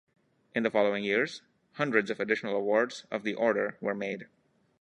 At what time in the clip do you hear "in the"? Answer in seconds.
0.55-0.71